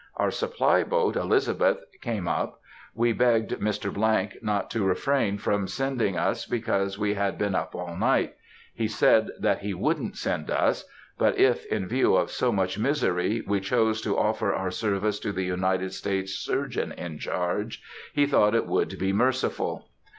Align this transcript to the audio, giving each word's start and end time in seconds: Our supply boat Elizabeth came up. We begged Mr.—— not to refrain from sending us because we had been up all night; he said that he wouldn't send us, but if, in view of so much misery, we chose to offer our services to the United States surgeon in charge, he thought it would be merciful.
Our 0.15 0.31
supply 0.31 0.83
boat 0.83 1.15
Elizabeth 1.15 1.83
came 2.01 2.27
up. 2.27 2.59
We 2.95 3.13
begged 3.13 3.51
Mr.—— 3.59 4.41
not 4.41 4.71
to 4.71 4.83
refrain 4.83 5.37
from 5.37 5.67
sending 5.67 6.17
us 6.17 6.47
because 6.47 6.97
we 6.97 7.13
had 7.13 7.37
been 7.37 7.53
up 7.53 7.75
all 7.75 7.95
night; 7.95 8.33
he 8.73 8.87
said 8.87 9.29
that 9.39 9.59
he 9.59 9.75
wouldn't 9.75 10.17
send 10.17 10.49
us, 10.49 10.85
but 11.19 11.37
if, 11.37 11.67
in 11.67 11.87
view 11.87 12.15
of 12.15 12.31
so 12.31 12.51
much 12.51 12.79
misery, 12.79 13.43
we 13.45 13.59
chose 13.59 14.01
to 14.01 14.17
offer 14.17 14.51
our 14.51 14.71
services 14.71 15.19
to 15.19 15.31
the 15.31 15.45
United 15.45 15.93
States 15.93 16.33
surgeon 16.33 16.91
in 16.93 17.19
charge, 17.19 17.83
he 18.11 18.25
thought 18.25 18.55
it 18.55 18.65
would 18.65 18.97
be 18.97 19.13
merciful. 19.13 19.87